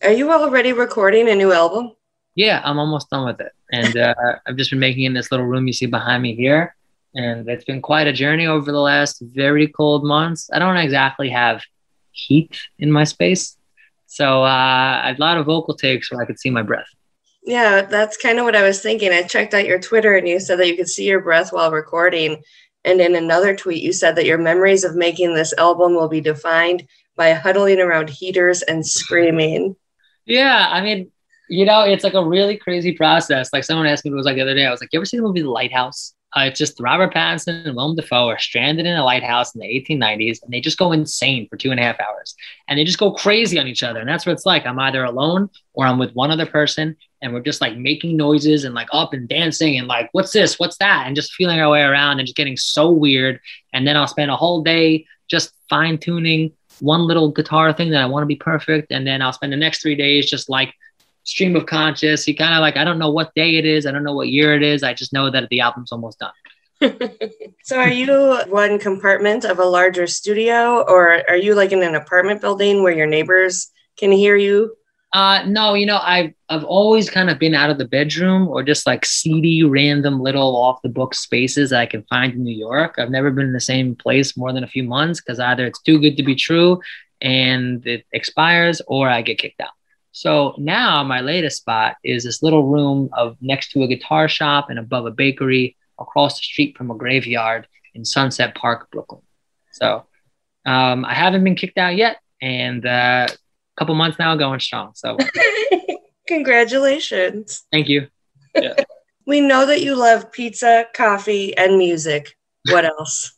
Are 0.02 0.12
you 0.12 0.32
already 0.32 0.74
recording 0.74 1.30
a 1.30 1.36
new 1.36 1.52
album? 1.52 1.94
Yeah, 2.36 2.62
I'm 2.64 2.80
almost 2.80 3.10
done 3.10 3.26
with 3.26 3.40
it. 3.42 3.52
And 3.72 3.96
uh, 3.98 4.16
I've 4.48 4.56
just 4.56 4.72
been 4.72 4.80
making 4.80 5.04
in 5.04 5.14
this 5.14 5.32
little 5.32 5.46
room 5.46 5.68
you 5.68 5.74
see 5.74 5.86
behind 5.86 6.24
me 6.24 6.36
here. 6.36 6.76
And 7.16 7.48
it's 7.48 7.66
been 7.66 7.82
quite 7.82 8.08
a 8.08 8.14
journey 8.14 8.48
over 8.48 8.72
the 8.72 8.80
last 8.80 9.22
very 9.22 9.68
cold 9.68 10.04
months. 10.04 10.50
I 10.52 10.60
don't 10.60 10.78
exactly 10.78 11.30
have 11.30 11.62
heat 12.12 12.60
in 12.80 12.92
my 12.92 13.04
space. 13.04 13.56
So 14.08 14.44
uh, 14.44 15.02
a 15.06 15.16
lot 15.20 15.38
of 15.38 15.46
vocal 15.46 15.76
takes 15.76 16.12
where 16.12 16.22
I 16.22 16.26
could 16.26 16.40
see 16.40 16.50
my 16.50 16.64
breath. 16.64 16.88
Yeah, 17.46 17.82
that's 17.82 18.18
kind 18.18 18.40
of 18.40 18.46
what 18.46 18.56
I 18.56 18.64
was 18.64 18.82
thinking. 18.82 19.12
I 19.12 19.24
checked 19.24 19.54
out 19.54 19.66
your 19.66 19.80
Twitter 19.80 20.16
and 20.16 20.28
you 20.28 20.40
said 20.40 20.60
that 20.60 20.68
you 20.68 20.78
could 20.78 20.90
see 20.90 21.06
your 21.06 21.20
breath 21.20 21.52
while 21.52 21.72
recording. 21.72 22.42
And 22.86 23.00
in 23.00 23.16
another 23.16 23.56
tweet, 23.56 23.84
you 23.84 23.94
said 23.94 24.16
that 24.16 24.26
your 24.26 24.38
memories 24.38 24.84
of 24.84 24.96
making 24.96 25.34
this 25.34 25.54
album 25.58 25.96
will 25.96 26.10
be 26.10 26.22
defined 26.22 26.88
by 27.16 27.34
huddling 27.34 27.80
around 27.80 28.10
heaters 28.10 28.62
and 28.62 28.86
screaming. 28.86 29.76
Yeah, 30.26 30.68
I 30.70 30.82
mean, 30.82 31.12
you 31.50 31.66
know, 31.66 31.82
it's 31.82 32.04
like 32.04 32.14
a 32.14 32.26
really 32.26 32.58
crazy 32.58 32.94
process. 32.94 33.52
Like 33.54 33.64
someone 33.64 33.88
asked 33.88 34.06
me, 34.06 34.12
it 34.12 34.16
was 34.16 34.26
like 34.26 34.36
the 34.36 34.42
other 34.42 34.56
day, 34.56 34.66
I 34.66 34.72
was 34.72 34.82
like, 34.82 34.90
you 34.92 35.00
ever 35.00 35.06
seen 35.06 35.22
the 35.22 35.28
movie 35.28 35.42
The 35.42 35.50
Lighthouse? 35.50 36.14
Uh, 36.36 36.46
it's 36.46 36.58
just 36.58 36.80
Robert 36.80 37.14
Pattinson 37.14 37.68
and 37.68 37.76
Willem 37.76 37.96
Dafoe 37.96 38.28
are 38.28 38.40
stranded 38.40 38.88
in 38.88 38.96
a 38.96 39.04
lighthouse 39.04 39.54
in 39.54 39.62
the 39.62 39.68
1890s, 39.68 40.42
and 40.42 40.52
they 40.52 40.62
just 40.62 40.80
go 40.80 40.92
insane 40.92 41.48
for 41.48 41.58
two 41.58 41.70
and 41.70 41.80
a 41.80 41.84
half 41.84 42.00
hours, 42.00 42.36
and 42.68 42.80
they 42.80 42.84
just 42.84 42.98
go 42.98 43.12
crazy 43.12 43.60
on 43.60 43.68
each 43.68 43.84
other. 43.84 44.00
And 44.00 44.10
that's 44.10 44.26
what 44.26 44.34
it's 44.34 44.46
like. 44.46 44.66
I'm 44.66 44.80
either 44.80 45.04
alone 45.04 45.50
or 45.74 45.86
I'm 45.86 46.00
with 46.00 46.12
one 46.14 46.32
other 46.32 46.48
person, 46.48 46.98
and 47.22 47.34
we're 47.34 47.42
just 47.42 47.62
like 47.62 47.78
making 47.78 48.18
noises 48.18 48.64
and 48.64 48.74
like 48.74 48.88
up 48.92 49.14
and 49.14 49.30
dancing 49.30 49.78
and 49.78 49.88
like, 49.88 50.10
what's 50.14 50.32
this? 50.32 50.58
What's 50.58 50.78
that? 50.78 51.06
And 51.06 51.16
just 51.16 51.34
feeling 51.34 51.60
our 51.60 51.70
way 51.70 51.84
around 51.84 52.20
and 52.20 52.26
just 52.26 52.36
getting 52.36 52.58
so 52.58 52.90
weird. 52.90 53.40
And 53.72 53.88
then 53.88 53.96
I'll 53.96 54.08
spend 54.08 54.32
a 54.32 54.36
whole 54.36 54.64
day 54.64 55.06
just 55.30 55.54
fine 55.70 56.00
tuning 56.00 56.52
one 56.80 57.02
little 57.02 57.32
guitar 57.32 57.72
thing 57.74 57.92
that 57.92 58.02
I 58.02 58.08
want 58.08 58.24
to 58.24 58.28
be 58.28 58.36
perfect, 58.36 58.92
and 58.92 59.06
then 59.06 59.22
I'll 59.22 59.34
spend 59.34 59.54
the 59.54 59.58
next 59.58 59.84
three 59.84 59.96
days 59.96 60.30
just 60.30 60.50
like 60.50 60.74
stream 61.24 61.56
of 61.56 61.66
conscious. 61.66 62.24
He 62.24 62.34
kind 62.34 62.54
of 62.54 62.62
like, 62.62 62.78
I 62.78 62.84
don't 62.84 63.00
know 63.00 63.12
what 63.12 63.34
day 63.36 63.56
it 63.56 63.66
is. 63.66 63.86
I 63.86 63.92
don't 63.92 64.04
know 64.04 64.16
what 64.16 64.30
year 64.30 64.56
it 64.56 64.64
is. 64.64 64.84
I 64.84 64.94
just 64.94 65.14
know 65.14 65.30
that 65.30 65.50
the 65.50 65.62
album's 65.62 65.92
almost 65.92 66.20
done. 66.20 66.32
so 67.64 67.78
are 67.78 67.90
you 67.90 68.42
one 68.50 68.78
compartment 68.80 69.46
of 69.46 69.60
a 69.60 69.66
larger 69.66 70.08
studio 70.08 70.82
or 70.82 71.22
are 71.30 71.38
you 71.38 71.56
like 71.56 71.72
in 71.72 71.84
an 71.84 71.96
apartment 71.96 72.42
building 72.42 72.84
where 72.84 72.94
your 72.94 73.08
neighbors 73.08 73.72
can 73.98 74.12
hear 74.12 74.36
you? 74.36 74.76
Uh, 75.14 75.44
no, 75.46 75.76
you 75.76 75.86
know, 75.86 76.00
I've 76.02 76.34
I've 76.50 76.64
always 76.64 77.08
kind 77.08 77.30
of 77.30 77.38
been 77.38 77.54
out 77.54 77.70
of 77.70 77.78
the 77.78 77.88
bedroom 77.88 78.48
or 78.48 78.64
just 78.64 78.88
like 78.88 79.06
seedy, 79.06 79.64
random 79.64 80.20
little 80.20 80.56
off 80.56 80.82
the 80.82 80.90
book 80.90 81.14
spaces 81.14 81.70
that 81.70 81.82
I 81.82 81.86
can 81.86 82.04
find 82.10 82.34
in 82.34 82.44
New 82.44 82.56
York. 82.56 82.96
I've 82.98 83.12
never 83.12 83.30
been 83.30 83.46
in 83.46 83.54
the 83.54 83.60
same 83.60 83.96
place 83.96 84.36
more 84.36 84.52
than 84.52 84.64
a 84.64 84.68
few 84.68 84.84
months 84.84 85.22
because 85.22 85.40
either 85.40 85.68
it's 85.68 85.82
too 85.84 86.00
good 86.00 86.18
to 86.18 86.24
be 86.24 86.34
true 86.34 86.82
and 87.22 87.86
it 87.86 88.06
expires 88.12 88.82
or 88.88 89.08
I 89.08 89.22
get 89.22 89.38
kicked 89.38 89.62
out. 89.62 89.70
So 90.14 90.54
now 90.60 91.04
my 91.04 91.22
latest 91.22 91.58
spot 91.58 91.96
is 92.04 92.24
this 92.24 92.44
little 92.44 92.68
room 92.68 93.10
of 93.14 93.36
next 93.42 93.72
to 93.72 93.82
a 93.82 93.88
guitar 93.88 94.30
shop 94.30 94.70
and 94.70 94.78
above 94.78 95.08
a 95.08 95.12
bakery 95.12 95.76
across 96.00 96.40
the 96.40 96.44
street 96.44 96.78
from 96.78 96.92
a 96.92 96.96
graveyard 96.96 97.68
in 97.96 98.06
Sunset 98.06 98.54
Park, 98.54 98.92
Brooklyn. 98.92 99.24
So 99.72 100.06
um, 100.68 101.04
I 101.04 101.16
haven't 101.16 101.44
been 101.44 101.56
kicked 101.56 101.80
out 101.80 101.96
yet, 101.96 102.18
and 102.44 102.86
uh, 102.86 103.28
a 103.28 103.76
couple 103.76 103.96
months 103.96 104.20
now 104.20 104.36
going 104.36 104.60
strong. 104.60 104.92
So 104.94 105.18
congratulations. 106.28 107.66
Thank 107.72 107.90
you. 107.90 108.08
Yeah. 108.54 108.76
we 109.26 109.42
know 109.42 109.66
that 109.66 109.82
you 109.82 109.96
love 109.96 110.32
pizza, 110.32 110.86
coffee, 110.94 111.58
and 111.58 111.80
music. 111.80 112.38
What 112.70 112.86
else? 112.86 113.36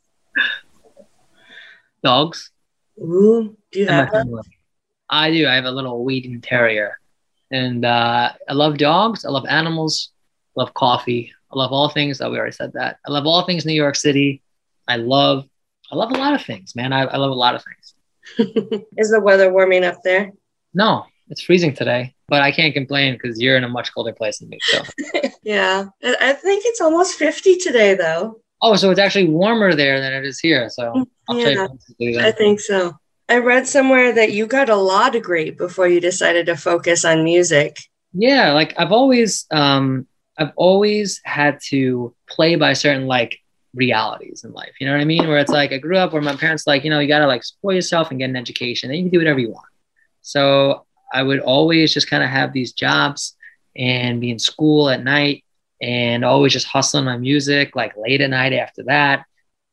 Dogs. 2.03 2.51
Ooh, 2.99 3.55
do 3.71 3.79
you 3.79 3.87
have 3.87 4.11
one? 4.11 4.41
I 5.15 5.31
do. 5.31 5.47
I 5.47 5.55
have 5.55 5.65
a 5.65 5.71
little 5.71 6.03
Wheaten 6.03 6.41
Terrier, 6.41 6.99
and 7.49 7.85
uh, 7.85 8.33
I 8.49 8.53
love 8.53 8.77
dogs. 8.77 9.23
I 9.23 9.29
love 9.29 9.45
animals. 9.47 10.09
I 10.57 10.61
love 10.61 10.73
coffee. 10.73 11.31
I 11.51 11.57
love 11.57 11.71
all 11.71 11.87
things. 11.89 12.19
Oh, 12.19 12.29
we 12.29 12.37
already 12.37 12.51
said 12.51 12.73
that. 12.73 12.97
I 13.07 13.11
love 13.11 13.25
all 13.25 13.45
things 13.45 13.65
New 13.65 13.73
York 13.73 13.95
City. 13.95 14.41
I 14.87 14.97
love. 14.97 15.45
I 15.89 15.95
love 15.95 16.11
a 16.11 16.17
lot 16.17 16.33
of 16.33 16.43
things, 16.43 16.75
man. 16.75 16.91
I, 16.91 17.03
I 17.03 17.17
love 17.17 17.31
a 17.31 17.35
lot 17.35 17.55
of 17.55 17.63
things. 17.63 18.83
Is 18.97 19.11
the 19.11 19.21
weather 19.21 19.53
warming 19.53 19.85
up 19.85 19.99
there? 20.03 20.33
No, 20.73 21.05
it's 21.29 21.41
freezing 21.41 21.73
today, 21.73 22.13
but 22.27 22.41
I 22.41 22.51
can't 22.51 22.73
complain 22.73 23.13
because 23.13 23.39
you're 23.39 23.55
in 23.55 23.63
a 23.63 23.69
much 23.69 23.93
colder 23.93 24.11
place 24.11 24.39
than 24.39 24.49
me. 24.49 24.57
So. 24.63 24.81
yeah, 25.43 25.85
I 26.03 26.33
think 26.33 26.63
it's 26.65 26.81
almost 26.81 27.17
50 27.17 27.57
today, 27.57 27.93
though. 27.93 28.41
Oh, 28.61 28.75
so 28.75 28.89
it's 28.89 28.99
actually 28.99 29.29
warmer 29.29 29.75
there 29.75 30.01
than 30.01 30.11
it 30.11 30.25
is 30.25 30.39
here. 30.39 30.69
So 30.69 31.05
I'll 31.29 31.39
yeah, 31.39 31.67
I 32.19 32.31
think 32.31 32.59
so. 32.59 32.93
I 33.27 33.39
read 33.39 33.67
somewhere 33.67 34.13
that 34.13 34.33
you 34.33 34.45
got 34.45 34.69
a 34.69 34.75
law 34.75 35.09
degree 35.09 35.51
before 35.51 35.87
you 35.87 35.99
decided 35.99 36.45
to 36.45 36.55
focus 36.55 37.03
on 37.03 37.23
music. 37.23 37.77
Yeah, 38.13 38.51
like 38.53 38.73
I've 38.77 38.91
always 38.91 39.45
um 39.51 40.07
I've 40.37 40.51
always 40.55 41.21
had 41.23 41.59
to 41.67 42.13
play 42.29 42.55
by 42.55 42.73
certain 42.73 43.07
like 43.07 43.39
realities 43.73 44.43
in 44.43 44.51
life. 44.53 44.73
You 44.79 44.87
know 44.87 44.93
what 44.93 45.01
I 45.01 45.05
mean? 45.05 45.27
Where 45.27 45.39
it's 45.39 45.51
like 45.51 45.71
I 45.71 45.77
grew 45.77 45.97
up 45.97 46.13
where 46.13 46.21
my 46.21 46.35
parents 46.35 46.67
like, 46.67 46.83
you 46.83 46.89
know, 46.89 46.99
you 46.99 47.07
gotta 47.07 47.27
like 47.27 47.43
support 47.43 47.75
yourself 47.75 48.11
and 48.11 48.19
get 48.19 48.29
an 48.29 48.35
education, 48.35 48.89
and 48.89 48.97
you 48.97 49.05
can 49.05 49.11
do 49.11 49.19
whatever 49.19 49.39
you 49.39 49.49
want. 49.49 49.67
So 50.21 50.85
I 51.11 51.23
would 51.23 51.39
always 51.39 51.93
just 51.93 52.09
kind 52.09 52.23
of 52.23 52.29
have 52.29 52.53
these 52.53 52.73
jobs 52.73 53.35
and 53.75 54.21
be 54.21 54.31
in 54.31 54.39
school 54.39 54.89
at 54.89 55.03
night 55.03 55.43
and 55.81 56.23
always 56.23 56.53
just 56.53 56.67
hustling 56.67 57.05
my 57.05 57.17
music 57.17 57.75
like 57.75 57.93
late 57.97 58.21
at 58.21 58.29
night 58.29 58.53
after 58.53 58.83
that. 58.83 59.25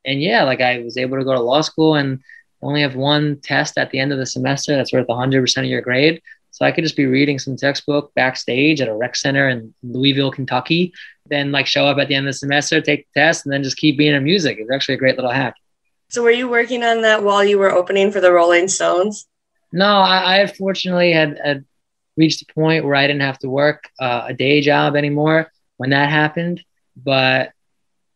And 0.04 0.20
yeah, 0.20 0.42
like 0.42 0.60
I 0.60 0.80
was 0.80 0.96
able 0.96 1.18
to 1.18 1.24
go 1.24 1.32
to 1.32 1.40
law 1.40 1.60
school 1.60 1.94
and 1.94 2.20
only 2.62 2.82
have 2.82 2.94
one 2.94 3.38
test 3.42 3.76
at 3.76 3.90
the 3.90 3.98
end 3.98 4.12
of 4.12 4.18
the 4.18 4.26
semester 4.26 4.76
that's 4.76 4.92
worth 4.92 5.06
100% 5.06 5.58
of 5.58 5.64
your 5.64 5.80
grade. 5.80 6.22
So 6.50 6.64
I 6.64 6.72
could 6.72 6.84
just 6.84 6.96
be 6.96 7.06
reading 7.06 7.38
some 7.38 7.56
textbook 7.56 8.12
backstage 8.14 8.80
at 8.80 8.88
a 8.88 8.94
rec 8.94 9.16
center 9.16 9.48
in 9.48 9.74
Louisville, 9.82 10.30
Kentucky, 10.30 10.92
then 11.26 11.50
like 11.50 11.66
show 11.66 11.86
up 11.86 11.98
at 11.98 12.08
the 12.08 12.14
end 12.14 12.26
of 12.26 12.30
the 12.30 12.38
semester, 12.38 12.80
take 12.80 13.06
the 13.14 13.20
test, 13.20 13.46
and 13.46 13.52
then 13.52 13.62
just 13.62 13.78
keep 13.78 13.96
being 13.96 14.14
in 14.14 14.22
music. 14.22 14.58
It's 14.60 14.70
actually 14.70 14.96
a 14.96 14.98
great 14.98 15.16
little 15.16 15.30
hack. 15.30 15.54
So 16.08 16.22
were 16.22 16.30
you 16.30 16.48
working 16.48 16.84
on 16.84 17.02
that 17.02 17.22
while 17.22 17.42
you 17.42 17.58
were 17.58 17.72
opening 17.72 18.12
for 18.12 18.20
the 18.20 18.32
Rolling 18.32 18.68
Stones? 18.68 19.26
No, 19.72 19.86
I, 19.86 20.42
I 20.42 20.46
fortunately 20.46 21.12
had, 21.12 21.40
had, 21.42 21.64
reached 22.14 22.42
a 22.42 22.52
point 22.52 22.84
where 22.84 22.94
I 22.94 23.06
didn't 23.06 23.22
have 23.22 23.38
to 23.38 23.48
work 23.48 23.88
uh, 23.98 24.26
a 24.28 24.34
day 24.34 24.60
job 24.60 24.96
anymore 24.96 25.50
when 25.78 25.90
that 25.90 26.10
happened. 26.10 26.62
But 26.94 27.52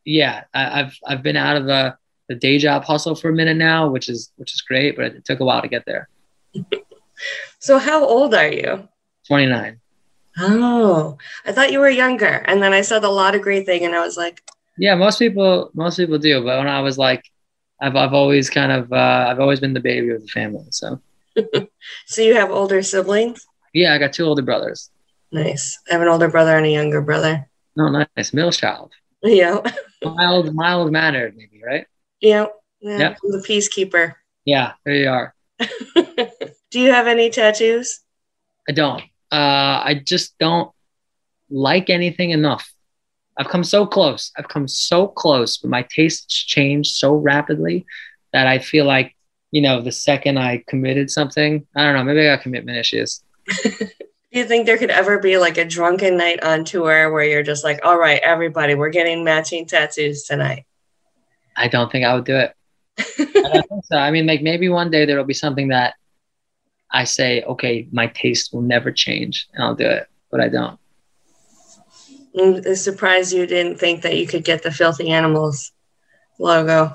yeah, 0.04 0.44
I, 0.52 0.80
I've 0.80 0.98
I've 1.06 1.22
been 1.22 1.36
out 1.36 1.56
of 1.56 1.64
the 1.64 1.96
the 2.28 2.34
day 2.34 2.58
job 2.58 2.84
hustle 2.84 3.14
for 3.14 3.28
a 3.30 3.32
minute 3.32 3.56
now, 3.56 3.88
which 3.88 4.08
is 4.08 4.32
which 4.36 4.54
is 4.54 4.60
great, 4.60 4.96
but 4.96 5.06
it 5.06 5.24
took 5.24 5.40
a 5.40 5.44
while 5.44 5.62
to 5.62 5.68
get 5.68 5.84
there. 5.86 6.08
so 7.58 7.78
how 7.78 8.04
old 8.04 8.34
are 8.34 8.48
you? 8.48 8.88
29. 9.28 9.80
Oh, 10.38 11.16
I 11.46 11.52
thought 11.52 11.72
you 11.72 11.80
were 11.80 11.88
younger. 11.88 12.26
And 12.46 12.62
then 12.62 12.72
I 12.72 12.82
saw 12.82 12.98
the 12.98 13.08
lot 13.08 13.34
of 13.34 13.42
great 13.42 13.64
thing 13.66 13.84
and 13.84 13.94
I 13.94 14.00
was 14.00 14.16
like, 14.16 14.42
yeah, 14.78 14.94
most 14.94 15.18
people 15.18 15.70
most 15.74 15.96
people 15.96 16.18
do, 16.18 16.42
but 16.44 16.58
when 16.58 16.68
I 16.68 16.80
was 16.80 16.98
like 16.98 17.24
I've 17.80 17.96
I've 17.96 18.12
always 18.14 18.50
kind 18.50 18.72
of 18.72 18.92
uh, 18.92 19.26
I've 19.28 19.40
always 19.40 19.60
been 19.60 19.74
the 19.74 19.80
baby 19.80 20.10
of 20.10 20.20
the 20.22 20.28
family, 20.28 20.66
so 20.70 21.00
So 22.06 22.22
you 22.22 22.34
have 22.34 22.50
older 22.50 22.82
siblings? 22.82 23.46
Yeah, 23.72 23.94
I 23.94 23.98
got 23.98 24.12
two 24.12 24.24
older 24.24 24.42
brothers. 24.42 24.90
Nice. 25.32 25.78
I 25.88 25.92
have 25.92 26.02
an 26.02 26.08
older 26.08 26.28
brother 26.28 26.56
and 26.56 26.66
a 26.66 26.70
younger 26.70 27.02
brother. 27.02 27.48
Oh, 27.78 28.06
nice. 28.16 28.32
Middle 28.32 28.52
child. 28.52 28.92
Yeah. 29.22 29.60
mild, 30.04 30.54
mild 30.54 30.92
mannered, 30.92 31.36
maybe, 31.36 31.60
right? 31.66 31.86
Yeah. 32.20 32.46
Yeah. 32.80 32.98
Yep. 32.98 33.18
the 33.22 33.44
peacekeeper. 33.46 34.14
Yeah, 34.44 34.72
there 34.84 34.94
you 34.94 35.08
are. 35.08 35.34
Do 36.70 36.80
you 36.80 36.90
have 36.90 37.06
any 37.06 37.30
tattoos? 37.30 38.00
I 38.68 38.72
don't. 38.72 39.02
Uh, 39.32 39.82
I 39.84 40.02
just 40.04 40.38
don't 40.38 40.70
like 41.50 41.90
anything 41.90 42.30
enough. 42.30 42.70
I've 43.36 43.48
come 43.48 43.64
so 43.64 43.86
close. 43.86 44.32
I've 44.36 44.48
come 44.48 44.66
so 44.66 45.08
close, 45.08 45.58
but 45.58 45.70
my 45.70 45.82
tastes 45.82 46.44
changed 46.44 46.96
so 46.96 47.14
rapidly 47.14 47.86
that 48.32 48.46
I 48.46 48.58
feel 48.58 48.84
like, 48.84 49.14
you 49.50 49.60
know, 49.60 49.80
the 49.80 49.92
second 49.92 50.38
I 50.38 50.64
committed 50.66 51.10
something, 51.10 51.66
I 51.74 51.84
don't 51.84 51.94
know, 51.94 52.04
maybe 52.04 52.26
I 52.26 52.34
got 52.34 52.42
commitment 52.42 52.78
issues. 52.78 53.22
Do 53.62 54.40
you 54.40 54.44
think 54.44 54.66
there 54.66 54.78
could 54.78 54.90
ever 54.90 55.18
be 55.18 55.38
like 55.38 55.56
a 55.56 55.64
drunken 55.64 56.16
night 56.16 56.42
on 56.42 56.64
tour 56.64 57.10
where 57.12 57.24
you're 57.24 57.42
just 57.42 57.64
like, 57.64 57.80
all 57.84 57.98
right, 57.98 58.20
everybody, 58.22 58.74
we're 58.74 58.90
getting 58.90 59.24
matching 59.24 59.66
tattoos 59.66 60.24
tonight? 60.24 60.66
I 61.56 61.68
don't 61.68 61.90
think 61.90 62.04
I 62.04 62.14
would 62.14 62.24
do 62.24 62.36
it. 62.36 62.54
I 62.98 63.62
think 63.62 63.84
so. 63.84 63.96
I 63.96 64.10
mean, 64.10 64.26
like 64.26 64.42
maybe 64.42 64.68
one 64.68 64.90
day 64.90 65.04
there'll 65.04 65.24
be 65.24 65.34
something 65.34 65.68
that 65.68 65.94
I 66.90 67.04
say, 67.04 67.42
okay, 67.42 67.88
my 67.92 68.06
taste 68.08 68.52
will 68.52 68.62
never 68.62 68.92
change, 68.92 69.48
and 69.52 69.64
I'll 69.64 69.74
do 69.74 69.86
it, 69.86 70.06
but 70.30 70.40
I 70.40 70.48
don't. 70.48 70.78
Mm, 72.36 72.66
I'm 72.66 72.74
surprised 72.76 73.32
you 73.32 73.46
didn't 73.46 73.78
think 73.78 74.02
that 74.02 74.16
you 74.16 74.26
could 74.26 74.44
get 74.44 74.62
the 74.62 74.70
filthy 74.70 75.10
animals 75.10 75.72
logo. 76.38 76.94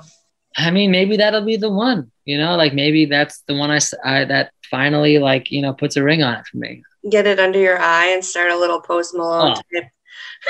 I 0.56 0.70
mean, 0.70 0.90
maybe 0.90 1.16
that'll 1.16 1.44
be 1.44 1.56
the 1.56 1.70
one. 1.70 2.10
You 2.24 2.38
know, 2.38 2.56
like 2.56 2.74
maybe 2.74 3.06
that's 3.06 3.42
the 3.48 3.54
one 3.54 3.70
I, 3.70 3.80
I 4.04 4.24
that 4.26 4.52
finally 4.70 5.18
like 5.18 5.50
you 5.50 5.60
know 5.60 5.72
puts 5.72 5.96
a 5.96 6.02
ring 6.02 6.22
on 6.22 6.34
it 6.34 6.46
for 6.46 6.58
me. 6.58 6.82
Get 7.10 7.26
it 7.26 7.40
under 7.40 7.58
your 7.58 7.78
eye 7.78 8.06
and 8.06 8.24
start 8.24 8.52
a 8.52 8.58
little 8.58 8.80
post 8.80 9.14
Malone 9.14 9.56
oh. 9.56 9.80
type 9.80 9.90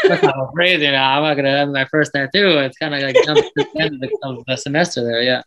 that's 0.02 0.22
not 0.22 0.52
crazy 0.54 0.90
now. 0.90 1.18
I'm 1.18 1.22
not 1.22 1.34
gonna 1.34 1.56
have 1.56 1.68
my 1.68 1.84
first 1.86 2.12
tattoo. 2.14 2.58
It's 2.58 2.78
kind 2.78 2.94
of 2.94 3.02
like 3.02 3.16
jump 3.24 3.38
to 3.38 3.50
the 3.56 3.80
end 3.80 3.94
of 3.94 4.00
the, 4.00 4.18
of 4.22 4.44
the 4.46 4.56
semester 4.56 5.04
there. 5.04 5.22
Yeah. 5.22 5.42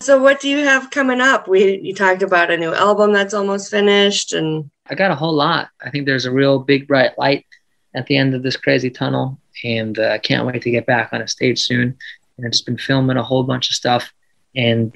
So 0.00 0.22
what 0.22 0.40
do 0.40 0.48
you 0.48 0.58
have 0.58 0.90
coming 0.90 1.20
up? 1.20 1.48
We 1.48 1.78
you 1.80 1.94
talked 1.94 2.22
about 2.22 2.50
a 2.50 2.56
new 2.56 2.72
album 2.72 3.12
that's 3.12 3.34
almost 3.34 3.70
finished, 3.70 4.32
and 4.32 4.70
I 4.88 4.94
got 4.94 5.10
a 5.10 5.16
whole 5.16 5.34
lot. 5.34 5.70
I 5.84 5.90
think 5.90 6.06
there's 6.06 6.24
a 6.24 6.32
real 6.32 6.58
big 6.58 6.86
bright 6.86 7.18
light 7.18 7.46
at 7.94 8.06
the 8.06 8.16
end 8.16 8.34
of 8.34 8.42
this 8.42 8.56
crazy 8.56 8.90
tunnel, 8.90 9.38
and 9.64 9.98
uh, 9.98 10.10
I 10.10 10.18
can't 10.18 10.46
wait 10.46 10.62
to 10.62 10.70
get 10.70 10.86
back 10.86 11.12
on 11.12 11.20
a 11.20 11.28
stage 11.28 11.60
soon. 11.60 11.96
And 12.36 12.46
I've 12.46 12.52
just 12.52 12.66
been 12.66 12.78
filming 12.78 13.16
a 13.16 13.22
whole 13.22 13.42
bunch 13.42 13.70
of 13.70 13.74
stuff, 13.74 14.12
and 14.54 14.94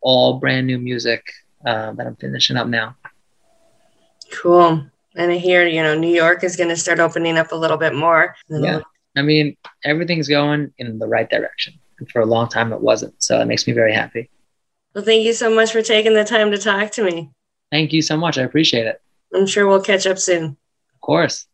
all 0.00 0.38
brand 0.38 0.66
new 0.66 0.78
music 0.78 1.24
uh, 1.66 1.92
that 1.92 2.06
I'm 2.06 2.16
finishing 2.16 2.56
up 2.56 2.68
now. 2.68 2.96
Cool. 4.32 4.86
And 5.18 5.32
I 5.32 5.36
hear, 5.36 5.66
you 5.66 5.82
know, 5.82 5.98
New 5.98 6.14
York 6.14 6.44
is 6.44 6.56
going 6.56 6.70
to 6.70 6.76
start 6.76 7.00
opening 7.00 7.36
up 7.36 7.50
a 7.50 7.56
little 7.56 7.76
bit 7.76 7.94
more. 7.94 8.36
Yeah. 8.48 8.80
I 9.16 9.22
mean, 9.22 9.56
everything's 9.84 10.28
going 10.28 10.72
in 10.78 10.98
the 11.00 11.08
right 11.08 11.28
direction. 11.28 11.74
And 11.98 12.08
for 12.08 12.20
a 12.20 12.24
long 12.26 12.48
time, 12.48 12.72
it 12.72 12.80
wasn't. 12.80 13.20
So 13.20 13.40
it 13.40 13.46
makes 13.46 13.66
me 13.66 13.72
very 13.72 13.92
happy. 13.92 14.30
Well, 14.94 15.04
thank 15.04 15.24
you 15.24 15.32
so 15.32 15.52
much 15.52 15.72
for 15.72 15.82
taking 15.82 16.14
the 16.14 16.24
time 16.24 16.52
to 16.52 16.58
talk 16.58 16.92
to 16.92 17.02
me. 17.02 17.30
Thank 17.72 17.92
you 17.92 18.00
so 18.00 18.16
much. 18.16 18.38
I 18.38 18.42
appreciate 18.42 18.86
it. 18.86 19.02
I'm 19.34 19.46
sure 19.46 19.66
we'll 19.66 19.82
catch 19.82 20.06
up 20.06 20.18
soon. 20.18 20.56
Of 20.94 21.00
course. 21.00 21.46